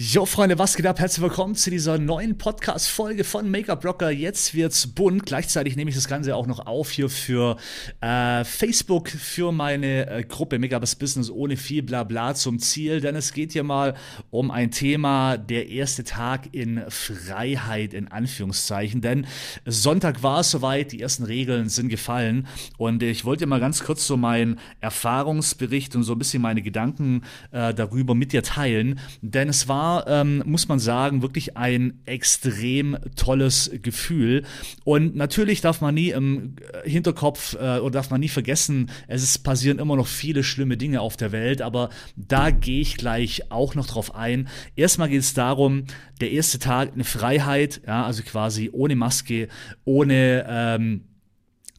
Jo, 0.00 0.26
Freunde, 0.26 0.60
was 0.60 0.76
geht 0.76 0.86
ab? 0.86 1.00
Herzlich 1.00 1.24
willkommen 1.24 1.56
zu 1.56 1.70
dieser 1.70 1.98
neuen 1.98 2.38
Podcast-Folge 2.38 3.24
von 3.24 3.50
Make-up 3.50 3.84
Rocker. 3.84 4.12
Jetzt 4.12 4.54
wird's 4.54 4.86
bunt. 4.86 5.26
Gleichzeitig 5.26 5.74
nehme 5.74 5.90
ich 5.90 5.96
das 5.96 6.06
Ganze 6.06 6.36
auch 6.36 6.46
noch 6.46 6.68
auf 6.68 6.92
hier 6.92 7.10
für 7.10 7.56
äh, 8.00 8.44
Facebook, 8.44 9.08
für 9.08 9.50
meine 9.50 10.08
äh, 10.08 10.22
Gruppe 10.22 10.60
Make-up 10.60 10.84
Business 11.00 11.30
ohne 11.30 11.56
viel 11.56 11.82
Blabla 11.82 12.36
zum 12.36 12.60
Ziel. 12.60 13.00
Denn 13.00 13.16
es 13.16 13.32
geht 13.32 13.50
hier 13.50 13.64
mal 13.64 13.94
um 14.30 14.52
ein 14.52 14.70
Thema, 14.70 15.36
der 15.36 15.68
erste 15.68 16.04
Tag 16.04 16.54
in 16.54 16.80
Freiheit, 16.88 17.92
in 17.92 18.06
Anführungszeichen. 18.06 19.00
Denn 19.00 19.26
Sonntag 19.66 20.22
war 20.22 20.42
es 20.42 20.52
soweit, 20.52 20.92
die 20.92 21.00
ersten 21.00 21.24
Regeln 21.24 21.68
sind 21.68 21.88
gefallen. 21.88 22.46
Und 22.76 23.02
ich 23.02 23.24
wollte 23.24 23.46
mal 23.46 23.58
ganz 23.58 23.82
kurz 23.82 24.06
so 24.06 24.16
meinen 24.16 24.60
Erfahrungsbericht 24.80 25.96
und 25.96 26.04
so 26.04 26.12
ein 26.12 26.20
bisschen 26.20 26.40
meine 26.40 26.62
Gedanken 26.62 27.24
äh, 27.50 27.74
darüber 27.74 28.14
mit 28.14 28.32
dir 28.32 28.44
teilen. 28.44 29.00
Denn 29.22 29.48
es 29.48 29.66
war 29.66 29.87
war, 29.88 30.06
ähm, 30.06 30.42
muss 30.46 30.68
man 30.68 30.78
sagen, 30.78 31.22
wirklich 31.22 31.56
ein 31.56 32.00
extrem 32.04 32.96
tolles 33.16 33.70
Gefühl. 33.82 34.44
Und 34.84 35.16
natürlich 35.16 35.60
darf 35.60 35.80
man 35.80 35.94
nie 35.94 36.10
im 36.10 36.56
Hinterkopf 36.84 37.54
äh, 37.54 37.78
oder 37.78 37.90
darf 37.90 38.10
man 38.10 38.20
nie 38.20 38.28
vergessen, 38.28 38.90
es 39.06 39.38
passieren 39.38 39.78
immer 39.78 39.96
noch 39.96 40.06
viele 40.06 40.44
schlimme 40.44 40.76
Dinge 40.76 41.00
auf 41.00 41.16
der 41.16 41.32
Welt, 41.32 41.62
aber 41.62 41.90
da 42.16 42.50
gehe 42.50 42.80
ich 42.80 42.96
gleich 42.96 43.50
auch 43.50 43.74
noch 43.74 43.86
drauf 43.86 44.14
ein. 44.14 44.48
Erstmal 44.76 45.08
geht 45.08 45.20
es 45.20 45.34
darum, 45.34 45.84
der 46.20 46.30
erste 46.32 46.58
Tag 46.58 46.92
eine 46.94 47.04
Freiheit, 47.04 47.80
ja, 47.86 48.04
also 48.04 48.22
quasi 48.22 48.70
ohne 48.72 48.96
Maske, 48.96 49.48
ohne 49.84 50.44
ähm, 50.48 51.04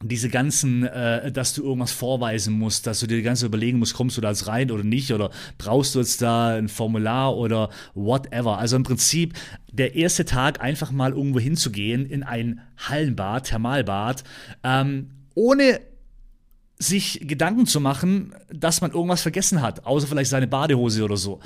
diese 0.02 0.30
ganzen, 0.30 0.84
äh, 0.84 1.30
dass 1.30 1.52
du 1.52 1.62
irgendwas 1.62 1.92
vorweisen 1.92 2.54
musst, 2.54 2.86
dass 2.86 3.00
du 3.00 3.06
dir 3.06 3.22
ganz 3.22 3.42
überlegen 3.42 3.78
musst, 3.78 3.94
kommst 3.94 4.16
du 4.16 4.20
da 4.20 4.30
jetzt 4.30 4.46
rein 4.46 4.70
oder 4.70 4.84
nicht 4.84 5.12
oder 5.12 5.30
brauchst 5.58 5.94
du 5.94 5.98
jetzt 5.98 6.22
da 6.22 6.56
ein 6.56 6.68
Formular 6.68 7.36
oder 7.36 7.68
whatever. 7.94 8.58
Also 8.58 8.76
im 8.76 8.82
Prinzip 8.82 9.34
der 9.72 9.94
erste 9.94 10.24
Tag 10.24 10.60
einfach 10.60 10.90
mal 10.90 11.12
irgendwo 11.12 11.38
hinzugehen 11.38 12.06
in 12.06 12.22
ein 12.22 12.60
Hallenbad, 12.78 13.48
Thermalbad, 13.48 14.24
ähm, 14.64 15.10
ohne 15.34 15.80
sich 16.82 17.20
Gedanken 17.22 17.66
zu 17.66 17.78
machen, 17.78 18.34
dass 18.50 18.80
man 18.80 18.90
irgendwas 18.90 19.20
vergessen 19.20 19.60
hat, 19.60 19.84
außer 19.84 20.06
vielleicht 20.06 20.30
seine 20.30 20.46
Badehose 20.46 21.04
oder 21.04 21.18
so. 21.18 21.40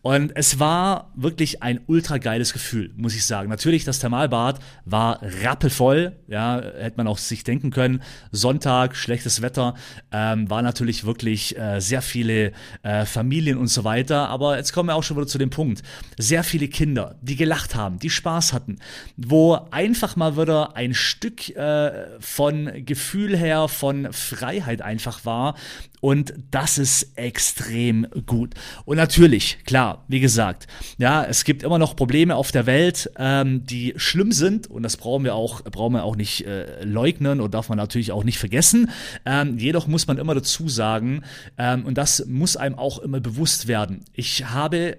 Und 0.00 0.30
es 0.36 0.60
war 0.60 1.10
wirklich 1.16 1.60
ein 1.64 1.80
ultra 1.88 2.18
geiles 2.18 2.52
Gefühl, 2.52 2.92
muss 2.96 3.16
ich 3.16 3.26
sagen. 3.26 3.48
Natürlich, 3.48 3.84
das 3.84 3.98
Thermalbad 3.98 4.60
war 4.84 5.20
rappelvoll, 5.42 6.16
ja, 6.28 6.62
hätte 6.78 6.98
man 6.98 7.08
auch 7.08 7.18
sich 7.18 7.42
denken 7.42 7.70
können. 7.70 8.00
Sonntag, 8.30 8.94
schlechtes 8.94 9.42
Wetter, 9.42 9.74
ähm, 10.12 10.48
war 10.48 10.62
natürlich 10.62 11.04
wirklich 11.04 11.58
äh, 11.58 11.80
sehr 11.80 12.00
viele 12.00 12.52
äh, 12.84 13.04
Familien 13.06 13.58
und 13.58 13.66
so 13.66 13.82
weiter. 13.82 14.28
Aber 14.28 14.56
jetzt 14.56 14.72
kommen 14.72 14.88
wir 14.88 14.94
auch 14.94 15.02
schon 15.02 15.16
wieder 15.16 15.26
zu 15.26 15.38
dem 15.38 15.50
Punkt. 15.50 15.82
Sehr 16.16 16.44
viele 16.44 16.68
Kinder, 16.68 17.16
die 17.22 17.34
gelacht 17.34 17.74
haben, 17.74 17.98
die 17.98 18.10
Spaß 18.10 18.52
hatten, 18.52 18.78
wo 19.16 19.58
einfach 19.72 20.14
mal 20.14 20.36
wieder 20.36 20.76
ein 20.76 20.94
Stück 20.94 21.48
äh, 21.56 22.20
von 22.20 22.70
Gefühl 22.84 23.36
her, 23.36 23.66
von 23.66 24.12
Freiheit 24.12 24.75
Zeit 24.76 24.82
einfach 24.82 25.24
war. 25.24 25.54
Und 26.00 26.34
das 26.50 26.78
ist 26.78 27.16
extrem 27.16 28.06
gut. 28.26 28.54
Und 28.84 28.96
natürlich, 28.96 29.58
klar, 29.64 30.04
wie 30.08 30.20
gesagt, 30.20 30.66
ja, 30.98 31.24
es 31.24 31.44
gibt 31.44 31.62
immer 31.62 31.78
noch 31.78 31.96
Probleme 31.96 32.36
auf 32.36 32.52
der 32.52 32.66
Welt, 32.66 33.10
ähm, 33.18 33.64
die 33.64 33.94
schlimm 33.96 34.30
sind. 34.30 34.68
Und 34.68 34.82
das 34.82 34.96
brauchen 34.96 35.24
wir 35.24 35.34
auch, 35.34 35.62
brauchen 35.64 35.94
wir 35.94 36.04
auch 36.04 36.16
nicht 36.16 36.46
äh, 36.46 36.84
leugnen 36.84 37.40
und 37.40 37.54
darf 37.54 37.68
man 37.68 37.78
natürlich 37.78 38.12
auch 38.12 38.24
nicht 38.24 38.38
vergessen. 38.38 38.90
Ähm, 39.24 39.58
jedoch 39.58 39.86
muss 39.86 40.06
man 40.06 40.18
immer 40.18 40.34
dazu 40.34 40.68
sagen, 40.68 41.22
ähm, 41.58 41.84
und 41.84 41.98
das 41.98 42.26
muss 42.26 42.56
einem 42.56 42.76
auch 42.76 42.98
immer 42.98 43.20
bewusst 43.20 43.66
werden. 43.66 44.04
Ich 44.12 44.44
habe 44.46 44.98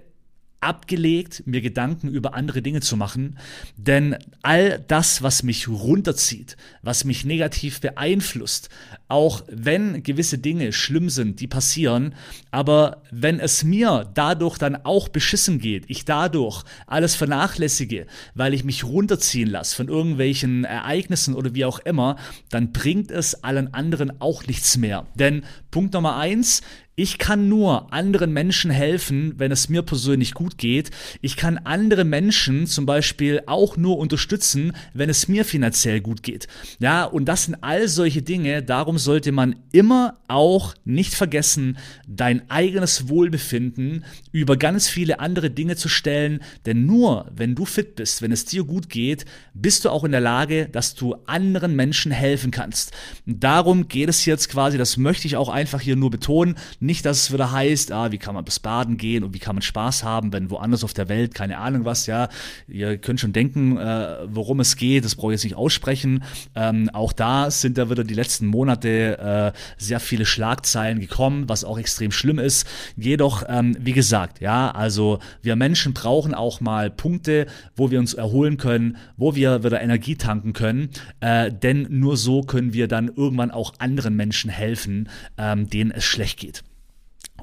abgelegt, 0.60 1.42
mir 1.46 1.60
Gedanken 1.60 2.08
über 2.08 2.34
andere 2.34 2.62
Dinge 2.62 2.80
zu 2.80 2.96
machen, 2.96 3.38
denn 3.76 4.16
all 4.42 4.84
das, 4.88 5.22
was 5.22 5.42
mich 5.42 5.68
runterzieht, 5.68 6.56
was 6.82 7.04
mich 7.04 7.24
negativ 7.24 7.80
beeinflusst, 7.80 8.68
auch 9.06 9.44
wenn 9.48 10.02
gewisse 10.02 10.38
Dinge 10.38 10.72
schlimm 10.72 11.10
sind, 11.10 11.40
die 11.40 11.46
passieren, 11.46 12.14
aber 12.50 13.02
wenn 13.10 13.38
es 13.38 13.62
mir 13.62 14.10
dadurch 14.14 14.58
dann 14.58 14.76
auch 14.84 15.08
beschissen 15.08 15.60
geht, 15.60 15.84
ich 15.88 16.04
dadurch 16.04 16.64
alles 16.86 17.14
vernachlässige, 17.14 18.06
weil 18.34 18.52
ich 18.52 18.64
mich 18.64 18.84
runterziehen 18.84 19.48
lasse 19.48 19.76
von 19.76 19.88
irgendwelchen 19.88 20.64
Ereignissen 20.64 21.34
oder 21.34 21.54
wie 21.54 21.64
auch 21.64 21.78
immer, 21.80 22.16
dann 22.50 22.72
bringt 22.72 23.10
es 23.10 23.44
allen 23.44 23.72
anderen 23.74 24.20
auch 24.20 24.46
nichts 24.46 24.76
mehr. 24.76 25.06
Denn 25.14 25.44
Punkt 25.70 25.94
Nummer 25.94 26.16
eins, 26.16 26.62
ich 26.98 27.18
kann 27.18 27.48
nur 27.48 27.92
anderen 27.92 28.32
Menschen 28.32 28.72
helfen, 28.72 29.34
wenn 29.36 29.52
es 29.52 29.68
mir 29.68 29.82
persönlich 29.82 30.34
gut 30.34 30.58
geht. 30.58 30.90
Ich 31.20 31.36
kann 31.36 31.56
andere 31.56 32.02
Menschen 32.02 32.66
zum 32.66 32.86
Beispiel 32.86 33.40
auch 33.46 33.76
nur 33.76 33.98
unterstützen, 33.98 34.72
wenn 34.94 35.08
es 35.08 35.28
mir 35.28 35.44
finanziell 35.44 36.00
gut 36.00 36.24
geht. 36.24 36.48
Ja, 36.80 37.04
und 37.04 37.26
das 37.26 37.44
sind 37.44 37.62
all 37.62 37.86
solche 37.86 38.22
Dinge. 38.22 38.64
Darum 38.64 38.98
sollte 38.98 39.30
man 39.30 39.54
immer 39.70 40.18
auch 40.26 40.74
nicht 40.84 41.14
vergessen, 41.14 41.78
dein 42.08 42.50
eigenes 42.50 43.08
Wohlbefinden 43.08 44.04
über 44.32 44.56
ganz 44.56 44.88
viele 44.88 45.20
andere 45.20 45.50
Dinge 45.50 45.76
zu 45.76 45.88
stellen. 45.88 46.40
Denn 46.66 46.84
nur 46.84 47.30
wenn 47.32 47.54
du 47.54 47.64
fit 47.64 47.94
bist, 47.94 48.22
wenn 48.22 48.32
es 48.32 48.44
dir 48.44 48.64
gut 48.64 48.88
geht, 48.88 49.24
bist 49.54 49.84
du 49.84 49.90
auch 49.90 50.02
in 50.02 50.10
der 50.10 50.20
Lage, 50.20 50.68
dass 50.68 50.96
du 50.96 51.14
anderen 51.26 51.76
Menschen 51.76 52.10
helfen 52.10 52.50
kannst. 52.50 52.90
Und 53.24 53.44
darum 53.44 53.86
geht 53.86 54.08
es 54.08 54.24
jetzt 54.24 54.48
quasi, 54.48 54.78
das 54.78 54.96
möchte 54.96 55.28
ich 55.28 55.36
auch 55.36 55.48
einfach 55.48 55.80
hier 55.80 55.94
nur 55.94 56.10
betonen 56.10 56.56
nicht, 56.88 57.04
dass 57.06 57.22
es 57.22 57.32
wieder 57.32 57.52
heißt, 57.52 57.92
ah, 57.92 58.10
wie 58.10 58.18
kann 58.18 58.34
man 58.34 58.44
bis 58.44 58.58
Baden 58.58 58.96
gehen 58.96 59.22
und 59.22 59.34
wie 59.34 59.38
kann 59.38 59.54
man 59.54 59.62
Spaß 59.62 60.02
haben, 60.02 60.32
wenn 60.32 60.50
woanders 60.50 60.82
auf 60.82 60.94
der 60.94 61.08
Welt, 61.08 61.34
keine 61.34 61.58
Ahnung 61.58 61.84
was, 61.84 62.06
ja. 62.06 62.28
Ihr 62.66 62.98
könnt 62.98 63.20
schon 63.20 63.32
denken, 63.32 63.76
äh, 63.76 64.16
worum 64.26 64.58
es 64.60 64.76
geht, 64.76 65.04
das 65.04 65.14
brauche 65.14 65.32
ich 65.32 65.36
jetzt 65.36 65.44
nicht 65.44 65.56
aussprechen. 65.56 66.24
Ähm, 66.56 66.90
auch 66.92 67.12
da 67.12 67.50
sind 67.50 67.78
da 67.78 67.90
wieder 67.90 68.04
die 68.04 68.14
letzten 68.14 68.46
Monate 68.46 69.18
äh, 69.18 69.58
sehr 69.76 70.00
viele 70.00 70.24
Schlagzeilen 70.24 70.98
gekommen, 70.98 71.48
was 71.48 71.62
auch 71.62 71.78
extrem 71.78 72.10
schlimm 72.10 72.38
ist. 72.38 72.66
Jedoch, 72.96 73.44
ähm, 73.46 73.76
wie 73.78 73.92
gesagt, 73.92 74.40
ja, 74.40 74.70
also 74.70 75.18
wir 75.42 75.54
Menschen 75.56 75.92
brauchen 75.92 76.34
auch 76.34 76.60
mal 76.60 76.90
Punkte, 76.90 77.46
wo 77.76 77.90
wir 77.90 77.98
uns 77.98 78.14
erholen 78.14 78.56
können, 78.56 78.96
wo 79.18 79.34
wir 79.34 79.62
wieder 79.62 79.82
Energie 79.82 80.16
tanken 80.16 80.54
können, 80.54 80.88
äh, 81.20 81.52
denn 81.52 81.86
nur 81.90 82.16
so 82.16 82.40
können 82.40 82.72
wir 82.72 82.88
dann 82.88 83.08
irgendwann 83.08 83.50
auch 83.50 83.74
anderen 83.78 84.16
Menschen 84.16 84.50
helfen, 84.50 85.10
ähm, 85.36 85.68
denen 85.68 85.90
es 85.90 86.04
schlecht 86.04 86.40
geht. 86.40 86.64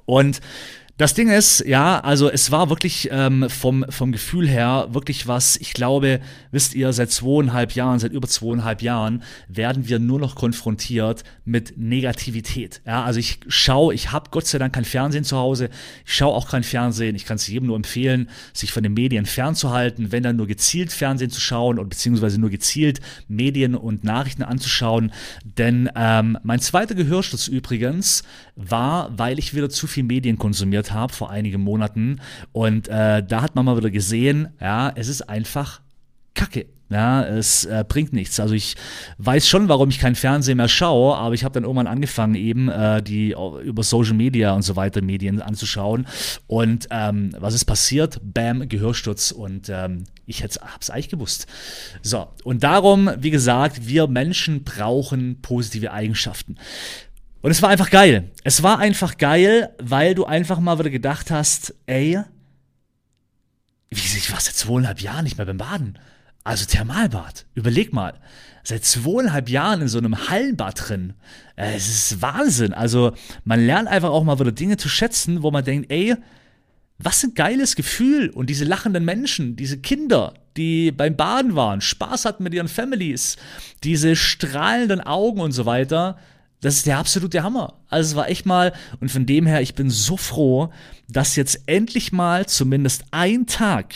Und 0.06 0.42
das 0.98 1.14
Ding 1.14 1.30
ist, 1.30 1.60
ja, 1.66 2.00
also 2.00 2.32
es 2.32 2.52
war 2.52 2.70
wirklich 2.70 3.10
ähm, 3.12 3.50
vom, 3.50 3.86
vom 3.90 4.14
Gefühl 4.14 4.48
her 4.48 4.88
wirklich 4.92 5.28
was, 5.28 5.58
ich 5.58 5.74
glaube, 5.74 6.22
wisst 6.52 6.74
ihr, 6.74 6.94
seit 6.94 7.12
zweieinhalb 7.12 7.74
Jahren, 7.74 8.00
seit 8.00 8.14
über 8.14 8.30
zweieinhalb 8.30 8.82
Jahren 8.82 9.22
werden 9.50 9.90
wir 9.90 10.00
nur 10.00 10.20
noch 10.20 10.36
konfrontiert 10.36 11.26
mit 11.44 11.78
Negativität. 11.78 12.82
Ja, 12.86 13.04
also 13.04 13.20
ich 13.20 13.42
schaue, 13.50 13.94
ich 13.94 14.14
habe 14.14 14.30
Gott 14.32 14.48
sei 14.48 14.58
Dank 14.58 14.74
kein 14.74 14.86
Fernsehen 14.86 15.26
zu 15.26 15.36
Hause, 15.36 15.70
ich 16.06 16.16
schaue 16.16 16.34
auch 16.34 16.50
kein 16.50 16.64
Fernsehen, 16.64 17.18
ich 17.18 17.26
kann 17.26 17.36
es 17.36 17.48
jedem 17.48 17.68
nur 17.68 17.76
empfehlen, 17.76 18.30
sich 18.54 18.72
von 18.72 18.82
den 18.82 18.94
Medien 18.94 19.26
fernzuhalten, 19.26 20.14
wenn 20.14 20.24
dann 20.24 20.38
nur 20.38 20.48
gezielt 20.48 20.94
Fernsehen 20.94 21.30
zu 21.30 21.42
schauen 21.42 21.78
und 21.78 21.90
beziehungsweise 21.90 22.40
nur 22.40 22.50
gezielt 22.50 23.02
Medien 23.28 23.76
und 23.76 24.06
Nachrichten 24.06 24.44
anzuschauen. 24.44 25.12
Denn 25.44 25.90
ähm, 25.94 26.38
mein 26.44 26.62
zweiter 26.62 26.96
Gehörsturz 26.96 27.50
übrigens 27.50 28.24
war, 28.56 29.12
weil 29.18 29.40
ich 29.40 29.54
wieder 29.54 29.70
zu 29.70 29.88
viel 29.88 30.04
Medien 30.04 30.38
konsumiert 30.38 30.85
gegründet 30.86 30.94
habe 30.94 31.14
vor 31.14 31.30
einigen 31.30 31.62
Monaten. 31.62 32.22
Und 32.52 32.88
äh, 32.88 33.24
da 33.24 33.42
hat 33.42 33.56
man 33.56 33.66
mal 33.66 33.78
wieder 33.78 33.92
gesehen, 33.92 34.50
ja, 34.62 34.92
es 34.96 35.08
ist 35.08 35.30
einfach 35.30 35.82
Kacke. 36.34 36.68
Ja, 36.88 37.26
es 37.26 37.66
äh, 37.66 37.84
bringt 37.88 38.14
nichts. 38.14 38.40
Also 38.40 38.54
ich 38.54 38.76
weiß 39.18 39.50
schon, 39.50 39.70
warum 39.70 39.90
ich 39.90 39.98
kein 39.98 40.14
Fernsehen 40.14 40.58
mehr 40.58 40.68
schaue, 40.68 41.18
aber 41.18 41.34
ich 41.34 41.44
habe 41.44 41.54
dann 41.54 41.64
irgendwann 41.64 41.88
angefangen, 41.88 42.36
eben 42.36 42.70
äh, 42.70 43.02
die 43.02 43.32
über 43.64 43.82
Social 43.82 44.14
Media 44.14 44.54
und 44.54 44.62
so 44.62 44.76
weiter 44.76 45.02
Medien 45.02 45.42
anzuschauen. 45.42 46.06
Und 46.46 46.88
ähm, 46.92 47.32
was 47.40 47.56
ist 47.56 47.66
passiert? 47.66 48.20
Bam, 48.22 48.70
Gehörsturz 48.70 49.32
und 49.32 49.68
ähm, 49.68 50.04
ich 50.28 50.44
hätte 50.44 50.60
es 50.80 50.90
eigentlich 50.92 51.10
gewusst. 51.10 51.48
So, 52.04 52.28
und 52.44 52.62
darum, 52.62 53.10
wie 53.18 53.32
gesagt, 53.32 53.88
wir 53.88 54.06
Menschen 54.06 54.64
brauchen 54.64 55.42
positive 55.42 55.92
Eigenschaften. 55.92 56.56
Und 57.46 57.52
es 57.52 57.62
war 57.62 57.70
einfach 57.70 57.92
geil. 57.92 58.32
Es 58.44 58.64
war 58.64 58.80
einfach 58.80 59.20
geil, 59.20 59.70
weil 59.78 60.16
du 60.16 60.26
einfach 60.26 60.60
mal 60.60 60.80
wieder 60.80 60.90
gedacht 60.90 61.30
hast, 61.30 61.76
ey, 61.86 62.20
wie 63.92 64.00
ich 64.00 64.32
war 64.32 64.40
seit 64.40 64.56
zweieinhalb 64.56 65.00
Jahren 65.00 65.26
nicht 65.26 65.38
mehr 65.38 65.46
beim 65.46 65.60
Baden. 65.60 66.00
Also 66.44 66.66
Thermalbad. 66.66 67.46
Überleg 67.54 67.94
mal. 67.94 68.20
Seit 68.64 68.84
zweieinhalb 68.84 69.48
Jahren 69.48 69.84
in 69.84 69.88
so 69.88 70.00
einem 70.00 70.28
Hallenbad 70.28 70.90
drin. 70.90 71.14
Es 71.56 71.88
ist 71.88 72.20
Wahnsinn. 72.24 72.74
Also 72.74 73.14
man 73.44 73.64
lernt 73.64 73.90
einfach 73.90 74.10
auch 74.10 74.24
mal 74.24 74.40
wieder 74.40 74.52
Dinge 74.52 74.78
zu 74.78 74.90
schätzen, 74.90 75.44
wo 75.44 75.52
man 75.52 75.64
denkt, 75.64 75.92
ey, 75.92 76.16
was 76.98 77.24
ein 77.24 77.36
geiles 77.36 77.76
Gefühl. 77.76 78.32
Und 78.32 78.50
diese 78.50 78.66
lachenden 78.66 79.06
Menschen, 79.06 79.56
diese 79.56 79.78
Kinder, 79.78 80.34
die 80.58 80.92
beim 80.92 81.16
Baden 81.16 81.56
waren, 81.56 81.80
Spaß 81.80 82.26
hatten 82.26 82.42
mit 82.42 82.56
ihren 82.56 82.70
Families, 82.70 83.38
diese 83.84 84.16
strahlenden 84.16 85.02
Augen 85.02 85.42
und 85.42 85.52
so 85.52 85.68
weiter 85.68 86.18
das 86.62 86.78
ist 86.78 86.86
der 86.86 86.98
absolute 86.98 87.44
Hammer. 87.44 87.74
Also 87.90 88.12
es 88.12 88.16
war 88.16 88.30
echt 88.30 88.46
mal, 88.46 88.74
und 89.00 89.12
von 89.12 89.26
dem 89.26 89.46
her, 89.46 89.62
ich 89.62 89.76
bin 89.76 89.90
so 89.90 90.18
froh, 90.18 90.72
dass 91.08 91.36
jetzt 91.36 91.62
endlich 91.68 92.12
mal 92.12 92.46
zumindest 92.48 93.06
ein 93.12 93.46
Tag 93.46 93.94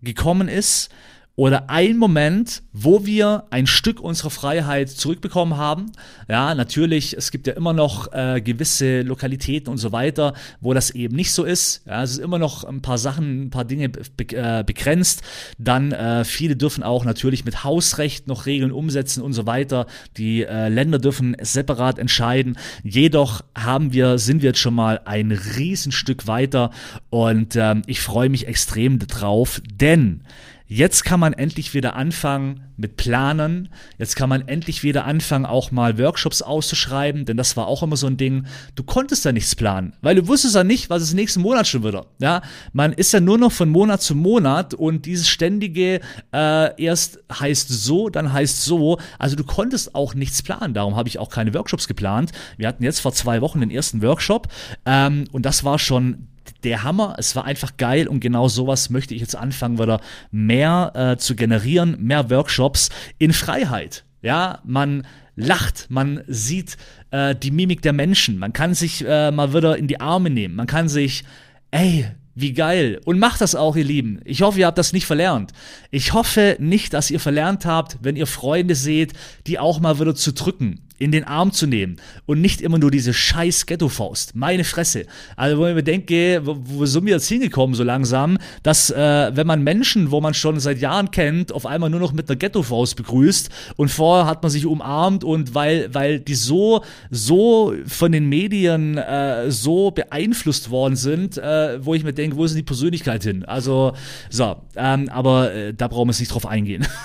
gekommen 0.00 0.48
ist, 0.48 0.90
oder 1.38 1.70
ein 1.70 1.98
Moment, 1.98 2.64
wo 2.72 3.06
wir 3.06 3.44
ein 3.50 3.68
Stück 3.68 4.00
unserer 4.00 4.30
Freiheit 4.30 4.90
zurückbekommen 4.90 5.56
haben. 5.56 5.92
Ja, 6.28 6.52
natürlich, 6.56 7.16
es 7.16 7.30
gibt 7.30 7.46
ja 7.46 7.52
immer 7.52 7.72
noch 7.72 8.12
äh, 8.12 8.40
gewisse 8.40 9.02
Lokalitäten 9.02 9.70
und 9.70 9.78
so 9.78 9.92
weiter, 9.92 10.34
wo 10.60 10.74
das 10.74 10.90
eben 10.90 11.14
nicht 11.14 11.30
so 11.30 11.44
ist. 11.44 11.86
Ja, 11.86 12.02
es 12.02 12.10
ist 12.10 12.18
immer 12.18 12.40
noch 12.40 12.64
ein 12.64 12.82
paar 12.82 12.98
Sachen, 12.98 13.44
ein 13.44 13.50
paar 13.50 13.64
Dinge 13.64 13.88
be 13.88 14.02
äh, 14.32 14.64
begrenzt. 14.66 15.22
Dann 15.58 15.92
äh, 15.92 16.24
viele 16.24 16.56
dürfen 16.56 16.82
auch 16.82 17.04
natürlich 17.04 17.44
mit 17.44 17.62
Hausrecht 17.62 18.26
noch 18.26 18.46
Regeln 18.46 18.72
umsetzen 18.72 19.22
und 19.22 19.32
so 19.32 19.46
weiter. 19.46 19.86
Die 20.16 20.42
äh, 20.42 20.68
Länder 20.68 20.98
dürfen 20.98 21.36
separat 21.40 22.00
entscheiden. 22.00 22.58
Jedoch 22.82 23.42
haben 23.56 23.92
wir, 23.92 24.18
sind 24.18 24.42
wir 24.42 24.48
jetzt 24.48 24.58
schon 24.58 24.74
mal 24.74 25.02
ein 25.04 25.30
Riesenstück 25.30 26.26
weiter 26.26 26.72
und 27.10 27.54
ähm, 27.54 27.82
ich 27.86 28.00
freue 28.00 28.28
mich 28.28 28.48
extrem 28.48 28.98
drauf, 28.98 29.62
denn 29.72 30.24
Jetzt 30.70 31.02
kann 31.02 31.18
man 31.18 31.32
endlich 31.32 31.72
wieder 31.72 31.96
anfangen 31.96 32.60
mit 32.76 32.98
Planen. 32.98 33.70
Jetzt 33.96 34.16
kann 34.16 34.28
man 34.28 34.46
endlich 34.46 34.82
wieder 34.82 35.06
anfangen, 35.06 35.46
auch 35.46 35.70
mal 35.70 35.96
Workshops 35.96 36.42
auszuschreiben, 36.42 37.24
denn 37.24 37.38
das 37.38 37.56
war 37.56 37.66
auch 37.66 37.82
immer 37.82 37.96
so 37.96 38.06
ein 38.06 38.18
Ding. 38.18 38.46
Du 38.74 38.82
konntest 38.82 39.24
da 39.24 39.32
nichts 39.32 39.56
planen, 39.56 39.94
weil 40.02 40.14
du 40.14 40.28
wusstest 40.28 40.56
ja 40.56 40.64
nicht, 40.64 40.90
was 40.90 41.02
es 41.02 41.14
nächsten 41.14 41.40
Monat 41.40 41.66
schon 41.66 41.84
wieder. 41.84 42.04
Ja, 42.18 42.42
man 42.74 42.92
ist 42.92 43.12
ja 43.14 43.20
nur 43.20 43.38
noch 43.38 43.50
von 43.50 43.70
Monat 43.70 44.02
zu 44.02 44.14
Monat 44.14 44.74
und 44.74 45.06
dieses 45.06 45.26
ständige 45.26 46.00
äh, 46.34 46.82
erst 46.82 47.18
heißt 47.32 47.70
so, 47.70 48.10
dann 48.10 48.34
heißt 48.34 48.62
so. 48.62 48.98
Also 49.18 49.36
du 49.36 49.44
konntest 49.44 49.94
auch 49.94 50.14
nichts 50.14 50.42
planen. 50.42 50.74
Darum 50.74 50.96
habe 50.96 51.08
ich 51.08 51.18
auch 51.18 51.30
keine 51.30 51.54
Workshops 51.54 51.88
geplant. 51.88 52.32
Wir 52.58 52.68
hatten 52.68 52.84
jetzt 52.84 53.00
vor 53.00 53.14
zwei 53.14 53.40
Wochen 53.40 53.60
den 53.60 53.70
ersten 53.70 54.02
Workshop 54.02 54.48
ähm, 54.84 55.24
und 55.32 55.46
das 55.46 55.64
war 55.64 55.78
schon 55.78 56.28
der 56.64 56.82
Hammer. 56.82 57.16
Es 57.18 57.36
war 57.36 57.44
einfach 57.44 57.76
geil 57.76 58.08
und 58.08 58.20
genau 58.20 58.48
sowas 58.48 58.90
möchte 58.90 59.14
ich 59.14 59.20
jetzt 59.20 59.36
anfangen, 59.36 59.78
wieder 59.78 60.00
mehr 60.30 60.92
äh, 60.94 61.16
zu 61.16 61.34
generieren, 61.36 61.96
mehr 62.00 62.30
Workshops 62.30 62.90
in 63.18 63.32
Freiheit. 63.32 64.04
Ja, 64.22 64.60
man 64.64 65.06
lacht, 65.36 65.86
man 65.88 66.22
sieht 66.26 66.76
äh, 67.10 67.34
die 67.34 67.52
Mimik 67.52 67.82
der 67.82 67.92
Menschen, 67.92 68.38
man 68.38 68.52
kann 68.52 68.74
sich 68.74 69.04
äh, 69.06 69.30
mal 69.30 69.54
wieder 69.54 69.76
in 69.76 69.86
die 69.86 70.00
Arme 70.00 70.30
nehmen, 70.30 70.56
man 70.56 70.66
kann 70.66 70.88
sich, 70.88 71.24
ey, 71.70 72.06
wie 72.34 72.52
geil. 72.52 73.00
Und 73.04 73.18
macht 73.18 73.40
das 73.40 73.56
auch, 73.56 73.74
ihr 73.74 73.84
Lieben. 73.84 74.20
Ich 74.24 74.42
hoffe, 74.42 74.60
ihr 74.60 74.66
habt 74.66 74.78
das 74.78 74.92
nicht 74.92 75.06
verlernt. 75.06 75.52
Ich 75.90 76.12
hoffe 76.12 76.56
nicht, 76.60 76.94
dass 76.94 77.10
ihr 77.10 77.18
verlernt 77.18 77.66
habt, 77.66 77.98
wenn 78.00 78.14
ihr 78.14 78.28
Freunde 78.28 78.76
seht, 78.76 79.12
die 79.48 79.58
auch 79.58 79.80
mal 79.80 79.98
wieder 79.98 80.14
zu 80.14 80.32
drücken 80.32 80.87
in 80.98 81.12
den 81.12 81.24
Arm 81.24 81.52
zu 81.52 81.66
nehmen 81.66 81.96
und 82.26 82.40
nicht 82.40 82.60
immer 82.60 82.78
nur 82.78 82.90
diese 82.90 83.14
scheiß 83.14 83.66
Ghetto-Faust. 83.66 84.34
Meine 84.34 84.64
Fresse. 84.64 85.06
Also, 85.36 85.58
wo 85.58 85.66
ich 85.66 85.74
mir 85.74 85.82
denke, 85.82 86.42
wo, 86.44 86.56
wo 86.60 86.86
sind 86.86 87.06
wir 87.06 87.14
jetzt 87.14 87.28
hingekommen 87.28 87.74
so 87.74 87.84
langsam, 87.84 88.38
dass, 88.62 88.90
äh, 88.90 89.30
wenn 89.34 89.46
man 89.46 89.62
Menschen, 89.62 90.10
wo 90.10 90.20
man 90.20 90.34
schon 90.34 90.58
seit 90.60 90.80
Jahren 90.80 91.10
kennt, 91.10 91.52
auf 91.52 91.66
einmal 91.66 91.90
nur 91.90 92.00
noch 92.00 92.12
mit 92.12 92.28
einer 92.28 92.36
Ghetto-Faust 92.36 92.96
begrüßt 92.96 93.50
und 93.76 93.90
vorher 93.90 94.26
hat 94.26 94.42
man 94.42 94.50
sich 94.50 94.66
umarmt 94.66 95.24
und 95.24 95.54
weil, 95.54 95.92
weil 95.94 96.20
die 96.20 96.34
so, 96.34 96.82
so 97.10 97.74
von 97.86 98.12
den 98.12 98.28
Medien 98.28 98.98
äh, 98.98 99.50
so 99.50 99.90
beeinflusst 99.90 100.70
worden 100.70 100.96
sind, 100.96 101.38
äh, 101.38 101.84
wo 101.84 101.94
ich 101.94 102.04
mir 102.04 102.12
denke, 102.12 102.36
wo 102.36 102.44
ist 102.44 102.52
denn 102.52 102.58
die 102.58 102.64
Persönlichkeit 102.64 103.22
hin? 103.22 103.44
Also, 103.44 103.92
so, 104.30 104.56
ähm, 104.76 105.08
aber 105.10 105.52
äh, 105.52 105.74
da 105.74 105.88
brauchen 105.88 106.08
wir 106.08 106.12
jetzt 106.12 106.20
nicht 106.20 106.34
drauf 106.34 106.46
eingehen. 106.46 106.86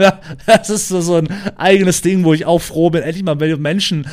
das 0.46 0.70
ist 0.70 0.88
so, 0.88 1.00
so 1.00 1.16
ein 1.16 1.28
eigenes 1.56 2.02
Ding, 2.02 2.24
wo 2.24 2.34
ich 2.34 2.46
auch 2.46 2.60
froh 2.60 2.90
bin, 2.90 3.02
endlich 3.02 3.24
mal 3.24 3.36
Menschen 3.56 4.06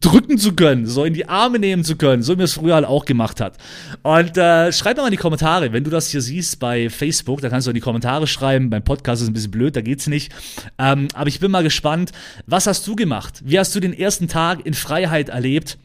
drücken 0.00 0.38
zu 0.38 0.54
können, 0.54 0.86
so 0.86 1.04
in 1.04 1.14
die 1.14 1.28
Arme 1.28 1.58
nehmen 1.58 1.84
zu 1.84 1.96
können, 1.96 2.22
so 2.22 2.38
wie 2.38 2.42
es 2.42 2.54
früher 2.54 2.74
halt 2.74 2.86
auch 2.86 3.04
gemacht 3.04 3.40
hat. 3.40 3.56
Und 4.02 4.36
äh, 4.36 4.72
schreib 4.72 4.96
mir 4.96 5.02
mal 5.02 5.08
in 5.08 5.12
die 5.12 5.16
Kommentare, 5.16 5.72
wenn 5.72 5.84
du 5.84 5.90
das 5.90 6.08
hier 6.08 6.20
siehst 6.20 6.60
bei 6.60 6.90
Facebook, 6.90 7.40
da 7.40 7.48
kannst 7.48 7.66
du 7.66 7.70
in 7.70 7.74
die 7.74 7.80
Kommentare 7.80 8.26
schreiben. 8.26 8.70
Beim 8.70 8.82
Podcast 8.82 9.20
ist 9.20 9.24
es 9.24 9.30
ein 9.30 9.34
bisschen 9.34 9.50
blöd, 9.50 9.76
da 9.76 9.80
geht's 9.80 10.06
nicht. 10.06 10.32
Ähm, 10.78 11.08
aber 11.14 11.28
ich 11.28 11.40
bin 11.40 11.50
mal 11.50 11.62
gespannt, 11.62 12.12
was 12.46 12.66
hast 12.66 12.86
du 12.86 12.96
gemacht? 12.96 13.40
Wie 13.44 13.58
hast 13.58 13.74
du 13.74 13.80
den 13.80 13.92
ersten 13.92 14.28
Tag 14.28 14.66
in 14.66 14.74
Freiheit 14.74 15.28
erlebt? 15.28 15.78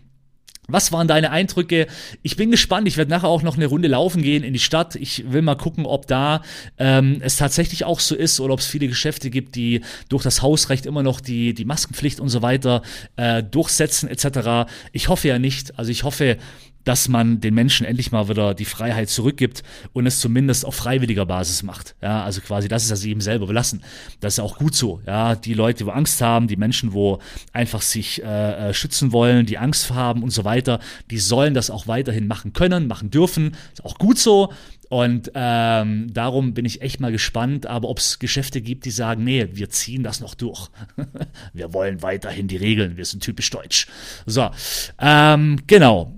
Was 0.67 0.91
waren 0.91 1.07
deine 1.07 1.31
Eindrücke? 1.31 1.87
Ich 2.23 2.35
bin 2.35 2.51
gespannt. 2.51 2.87
Ich 2.87 2.97
werde 2.97 3.11
nachher 3.11 3.27
auch 3.27 3.43
noch 3.43 3.55
eine 3.55 3.67
Runde 3.67 3.87
laufen 3.87 4.21
gehen 4.21 4.43
in 4.43 4.53
die 4.53 4.59
Stadt. 4.59 4.95
Ich 4.95 5.31
will 5.31 5.41
mal 5.41 5.55
gucken, 5.55 5.85
ob 5.85 6.07
da 6.07 6.41
ähm, 6.77 7.17
es 7.21 7.37
tatsächlich 7.37 7.85
auch 7.85 7.99
so 7.99 8.15
ist 8.15 8.39
oder 8.39 8.53
ob 8.53 8.59
es 8.59 8.67
viele 8.67 8.87
Geschäfte 8.87 9.29
gibt, 9.29 9.55
die 9.55 9.81
durch 10.09 10.23
das 10.23 10.41
Hausrecht 10.41 10.85
immer 10.85 11.03
noch 11.03 11.21
die, 11.21 11.53
die 11.53 11.65
Maskenpflicht 11.65 12.19
und 12.19 12.29
so 12.29 12.41
weiter 12.41 12.81
äh, 13.15 13.43
durchsetzen 13.43 14.09
etc. 14.09 14.69
Ich 14.91 15.07
hoffe 15.09 15.27
ja 15.27 15.39
nicht. 15.39 15.77
Also 15.77 15.91
ich 15.91 16.03
hoffe, 16.03 16.37
dass 16.85 17.09
man 17.09 17.41
den 17.41 17.53
Menschen 17.53 17.85
endlich 17.85 18.11
mal 18.11 18.29
wieder 18.29 18.53
die 18.53 18.63
Freiheit 18.63 19.09
zurückgibt 19.09 19.63
und 19.91 20.05
es 20.05 20.19
zumindest 20.19 20.65
auf 20.65 20.75
freiwilliger 20.75 21.25
Basis 21.25 21.63
macht. 21.63 21.95
Ja, 22.01 22.23
also 22.23 22.39
quasi, 22.41 22.67
das 22.67 22.83
ist 22.83 22.91
das 22.91 23.03
eben 23.03 23.21
selber 23.21 23.47
belassen. 23.47 23.83
Das 24.21 24.35
ist 24.35 24.39
auch 24.39 24.57
gut 24.57 24.75
so. 24.75 25.01
Ja, 25.05 25.35
die 25.35 25.53
Leute, 25.53 25.85
wo 25.85 25.89
Angst 25.89 26.21
haben, 26.21 26.47
die 26.47 26.55
Menschen, 26.55 26.93
wo 26.93 27.19
einfach 27.51 27.81
sich 27.81 28.23
äh, 28.23 28.69
äh, 28.69 28.73
schützen 28.73 29.11
wollen, 29.11 29.45
die 29.45 29.57
Angst 29.57 29.91
haben 29.91 30.23
und 30.23 30.29
so 30.29 30.45
weiter, 30.45 30.79
die 31.09 31.17
sollen 31.17 31.53
das 31.53 31.69
auch 31.69 31.87
weiterhin 31.87 32.27
machen 32.27 32.53
können, 32.53 32.87
machen 32.87 33.09
dürfen. 33.09 33.57
Ist 33.73 33.83
auch 33.83 33.97
gut 33.97 34.19
so. 34.19 34.53
Und 34.87 35.31
ähm, 35.33 36.13
darum 36.13 36.53
bin 36.53 36.63
ich 36.63 36.83
echt 36.83 36.99
mal 36.99 37.11
gespannt, 37.11 37.65
aber 37.65 37.89
ob 37.89 37.97
es 37.97 38.19
Geschäfte 38.19 38.61
gibt, 38.61 38.85
die 38.85 38.91
sagen, 38.91 39.23
nee, 39.23 39.47
wir 39.51 39.71
ziehen 39.71 40.03
das 40.03 40.19
noch 40.19 40.35
durch. 40.35 40.69
wir 41.53 41.73
wollen 41.73 42.03
weiterhin 42.03 42.47
die 42.47 42.57
Regeln, 42.57 42.95
wir 42.95 43.05
sind 43.05 43.23
typisch 43.23 43.49
deutsch. 43.49 43.87
So, 44.27 44.51
ähm, 44.99 45.57
genau 45.65 46.13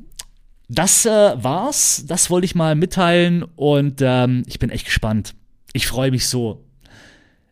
das 0.69 1.05
äh, 1.05 1.09
war's. 1.09 2.03
Das 2.05 2.29
wollte 2.29 2.45
ich 2.45 2.55
mal 2.55 2.75
mitteilen 2.75 3.43
und 3.43 4.01
ähm, 4.01 4.43
ich 4.47 4.59
bin 4.59 4.69
echt 4.69 4.85
gespannt. 4.85 5.35
Ich 5.73 5.87
freue 5.87 6.11
mich 6.11 6.27
so. 6.27 6.65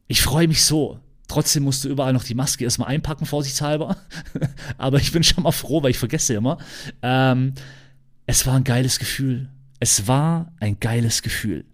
Ich 0.08 0.22
freue 0.22 0.48
mich 0.48 0.64
so. 0.64 1.00
Trotzdem 1.28 1.64
musst 1.64 1.84
du 1.84 1.90
überall 1.90 2.14
noch 2.14 2.24
die 2.24 2.36
Maske 2.36 2.64
erstmal 2.64 2.90
einpacken, 2.90 3.26
vorsichtshalber. 3.26 3.98
Aber 4.78 5.00
ich 5.00 5.12
bin 5.12 5.24
schon 5.24 5.44
mal 5.44 5.52
froh, 5.52 5.82
weil 5.82 5.92
ich 5.92 5.98
vergesse 5.98 6.34
immer. 6.34 6.58
Ähm, 7.02 7.54
es 8.26 8.46
war 8.46 8.56
ein 8.56 8.64
geiles 8.64 9.00
Gefühl. 9.00 9.50
Es 9.80 10.08
war 10.08 10.52
ein 10.60 10.80
geiles 10.80 11.22
Gefühl. 11.22 11.66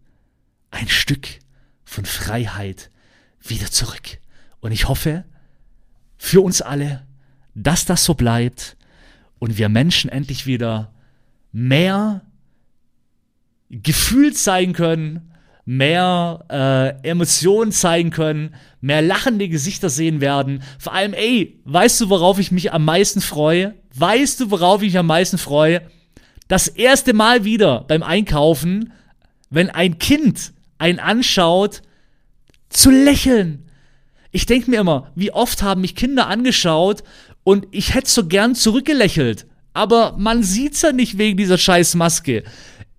Ein 0.69 0.87
Stück 0.87 1.27
von 1.83 2.05
Freiheit 2.05 2.91
wieder 3.41 3.69
zurück. 3.69 4.19
Und 4.61 4.71
ich 4.71 4.87
hoffe 4.87 5.25
für 6.17 6.41
uns 6.41 6.61
alle, 6.61 7.05
dass 7.55 7.85
das 7.85 8.05
so 8.05 8.13
bleibt 8.13 8.77
und 9.39 9.57
wir 9.57 9.69
Menschen 9.69 10.09
endlich 10.09 10.45
wieder 10.45 10.93
mehr 11.51 12.21
Gefühl 13.69 14.33
zeigen 14.33 14.73
können, 14.73 15.31
mehr 15.65 16.45
äh, 16.49 17.07
Emotionen 17.07 17.71
zeigen 17.71 18.09
können, 18.09 18.55
mehr 18.81 19.01
lachende 19.01 19.47
Gesichter 19.47 19.89
sehen 19.89 20.19
werden. 20.21 20.63
Vor 20.79 20.93
allem, 20.93 21.13
ey, 21.13 21.59
weißt 21.65 22.01
du, 22.01 22.09
worauf 22.09 22.39
ich 22.39 22.51
mich 22.51 22.73
am 22.73 22.83
meisten 22.83 23.21
freue? 23.21 23.75
Weißt 23.95 24.39
du, 24.39 24.51
worauf 24.51 24.81
ich 24.81 24.89
mich 24.89 24.97
am 24.97 25.07
meisten 25.07 25.37
freue? 25.37 25.81
Das 26.47 26.67
erste 26.67 27.13
Mal 27.13 27.45
wieder 27.45 27.85
beim 27.87 28.03
Einkaufen, 28.03 28.91
wenn 29.49 29.69
ein 29.69 29.99
Kind 29.99 30.53
einen 30.77 30.99
anschaut, 30.99 31.81
zu 32.69 32.89
lächeln. 32.89 33.69
Ich 34.31 34.45
denke 34.45 34.71
mir 34.71 34.79
immer, 34.79 35.11
wie 35.15 35.31
oft 35.31 35.61
haben 35.61 35.81
mich 35.81 35.95
Kinder 35.95 36.27
angeschaut 36.27 37.03
und 37.43 37.67
ich 37.71 37.93
hätte 37.93 38.09
so 38.09 38.27
gern 38.27 38.55
zurückgelächelt. 38.55 39.45
Aber 39.73 40.15
man 40.17 40.43
sieht's 40.43 40.81
ja 40.81 40.91
nicht 40.91 41.17
wegen 41.17 41.37
dieser 41.37 41.57
scheiß 41.57 41.95
Maske. 41.95 42.43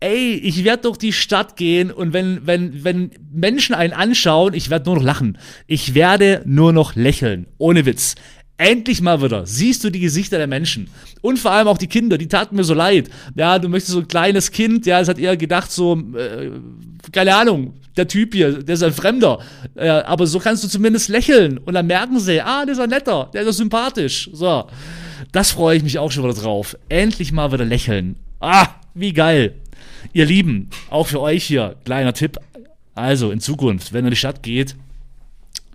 Ey, 0.00 0.34
ich 0.34 0.64
werde 0.64 0.82
durch 0.82 0.98
die 0.98 1.12
Stadt 1.12 1.56
gehen 1.56 1.92
und 1.92 2.12
wenn, 2.12 2.44
wenn, 2.46 2.82
wenn 2.82 3.10
Menschen 3.32 3.74
einen 3.74 3.92
anschauen, 3.92 4.52
ich 4.52 4.68
werde 4.68 4.86
nur 4.86 4.96
noch 4.96 5.04
lachen. 5.04 5.38
Ich 5.68 5.94
werde 5.94 6.42
nur 6.44 6.72
noch 6.72 6.96
lächeln. 6.96 7.46
Ohne 7.58 7.86
Witz. 7.86 8.16
Endlich 8.56 9.00
mal 9.00 9.22
wieder 9.22 9.46
siehst 9.46 9.82
du 9.82 9.90
die 9.90 10.00
Gesichter 10.00 10.38
der 10.38 10.46
Menschen. 10.46 10.88
Und 11.20 11.38
vor 11.38 11.52
allem 11.52 11.68
auch 11.68 11.78
die 11.78 11.86
Kinder, 11.86 12.18
die 12.18 12.28
taten 12.28 12.56
mir 12.56 12.64
so 12.64 12.74
leid. 12.74 13.10
Ja, 13.34 13.58
du 13.58 13.68
möchtest 13.68 13.92
so 13.92 14.00
ein 14.00 14.08
kleines 14.08 14.50
Kind, 14.50 14.86
ja, 14.86 15.00
es 15.00 15.08
hat 15.08 15.18
eher 15.18 15.36
gedacht, 15.36 15.70
so, 15.70 15.94
äh, 16.16 16.50
keine 17.12 17.34
Ahnung, 17.34 17.74
der 17.96 18.08
Typ 18.08 18.34
hier, 18.34 18.62
der 18.62 18.74
ist 18.74 18.82
ein 18.82 18.92
Fremder. 18.92 19.38
Äh, 19.74 19.88
aber 19.88 20.26
so 20.26 20.38
kannst 20.38 20.64
du 20.64 20.68
zumindest 20.68 21.08
lächeln. 21.08 21.58
Und 21.58 21.74
dann 21.74 21.86
merken 21.86 22.18
sie, 22.18 22.40
ah, 22.40 22.64
der 22.64 22.74
ist 22.74 22.80
ein 22.80 22.90
netter, 22.90 23.30
der 23.32 23.42
ist 23.42 23.56
sympathisch. 23.56 24.30
So. 24.32 24.66
Das 25.30 25.52
freue 25.52 25.76
ich 25.76 25.82
mich 25.82 25.98
auch 25.98 26.10
schon 26.10 26.24
wieder 26.24 26.34
drauf. 26.34 26.76
Endlich 26.88 27.32
mal 27.32 27.52
wieder 27.52 27.64
lächeln. 27.64 28.16
Ah, 28.40 28.68
wie 28.94 29.12
geil. 29.12 29.54
Ihr 30.12 30.26
Lieben, 30.26 30.70
auch 30.90 31.06
für 31.06 31.20
euch 31.20 31.44
hier, 31.44 31.76
kleiner 31.84 32.12
Tipp. 32.12 32.38
Also 32.94 33.30
in 33.30 33.40
Zukunft, 33.40 33.92
wenn 33.92 34.04
ihr 34.04 34.08
in 34.08 34.12
die 34.12 34.16
Stadt 34.16 34.42
geht, 34.42 34.76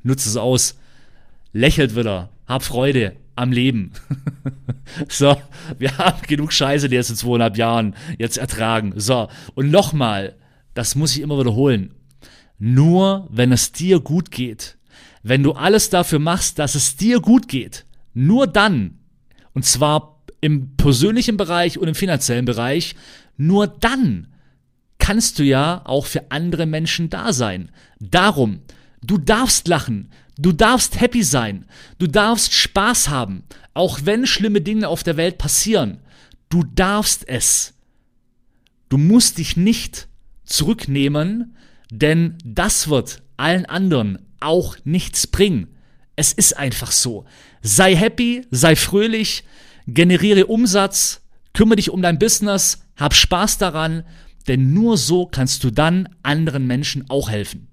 nutzt 0.04 0.28
es 0.28 0.38
aus. 0.38 0.78
Lächelt 1.54 1.96
wieder. 1.96 2.30
Hab 2.48 2.64
Freude 2.64 3.14
am 3.36 3.52
Leben. 3.52 3.92
so, 5.10 5.38
wir 5.78 5.98
haben 5.98 6.22
genug 6.28 6.52
Scheiße 6.52 6.90
die 6.90 6.96
jetzt 6.96 7.10
in 7.10 7.16
zweieinhalb 7.16 7.58
Jahren 7.58 7.96
jetzt 8.18 8.38
ertragen. 8.38 8.94
So, 8.96 9.30
und 9.56 9.72
nochmal, 9.72 10.36
das 10.74 10.96
muss 10.96 11.16
ich 11.16 11.22
immer 11.22 11.40
wiederholen. 11.40 11.94
Nur 12.60 13.28
wenn 13.32 13.52
es 13.52 13.72
dir 13.72 14.00
gut 14.00 14.32
geht, 14.32 14.78
wenn 15.24 15.44
du 15.44 15.54
alles 15.54 15.90
dafür 15.90 16.20
machst, 16.20 16.60
dass 16.60 16.76
es 16.76 16.96
dir 16.96 17.20
gut 17.20 17.48
geht, 17.48 17.86
nur 18.14 18.48
dann 18.48 18.97
Und 19.58 19.64
zwar 19.64 20.22
im 20.40 20.76
persönlichen 20.78 21.36
Bereich 21.36 21.80
und 21.80 21.88
im 21.88 21.96
finanziellen 21.96 22.46
Bereich. 22.46 22.94
Nur 23.38 23.66
dann 23.66 24.28
kannst 25.00 25.40
du 25.40 25.44
ja 25.44 25.82
auch 25.84 26.06
für 26.06 26.30
andere 26.30 26.68
Menschen 26.68 27.10
da 27.10 27.34
sein. 27.34 27.72
Darum, 28.00 28.60
du 29.02 29.18
darfst 29.18 29.68
lachen, 29.68 30.12
du 30.38 30.52
darfst 30.52 31.02
happy 31.02 31.24
sein, 31.24 31.66
du 31.98 32.06
darfst 32.06 32.54
Spaß 32.54 33.10
haben, 33.10 33.46
auch 33.74 34.02
wenn 34.04 34.28
schlimme 34.28 34.62
Dinge 34.62 34.88
auf 34.90 35.02
der 35.02 35.18
Welt 35.18 35.40
passieren. 35.40 36.02
Du 36.50 36.64
darfst 36.64 37.28
es. 37.28 37.74
Du 38.90 39.00
musst 39.00 39.40
dich 39.40 39.58
nicht 39.58 40.08
zurücknehmen, 40.46 41.58
denn 41.90 42.38
das 42.46 42.90
wird 42.90 43.24
allen 43.38 43.66
anderen 43.66 44.20
auch 44.40 44.78
nichts 44.84 45.26
bringen. 45.26 45.70
Es 46.18 46.34
ist 46.34 46.58
einfach 46.58 46.92
so. 46.92 47.26
Sei 47.62 47.96
happy, 47.96 48.46
sei 48.52 48.76
fröhlich, 48.76 49.44
generiere 49.88 50.48
Umsatz, 50.48 51.22
kümmere 51.54 51.78
dich 51.78 51.92
um 51.92 52.02
dein 52.02 52.20
Business, 52.20 52.84
hab 52.98 53.14
Spaß 53.14 53.60
daran, 53.60 54.04
denn 54.48 54.74
nur 54.74 54.98
so 54.98 55.28
kannst 55.28 55.64
du 55.64 55.72
dann 55.72 56.10
anderen 56.24 56.66
Menschen 56.68 57.10
auch 57.10 57.30
helfen. 57.30 57.68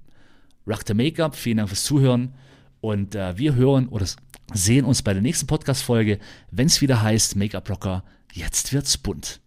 Rock 0.67 0.83
the 0.87 0.95
Make-up, 0.95 1.37
vielen 1.37 1.57
Dank 1.57 1.71
fürs 1.71 1.85
Zuhören 1.85 2.35
und 2.81 3.15
äh, 3.15 3.37
wir 3.39 3.55
hören 3.55 3.89
oder 3.89 4.07
sehen 4.53 4.85
uns 4.85 5.03
bei 5.03 5.15
der 5.15 5.23
nächsten 5.23 5.47
Podcast-Folge, 5.47 6.19
wenn 6.51 6.67
es 6.67 6.83
wieder 6.83 7.01
heißt 7.01 7.37
Make-up 7.37 7.69
Rocker, 7.71 8.05
jetzt 8.33 8.73
wird's 8.75 8.99
bunt. 8.99 9.41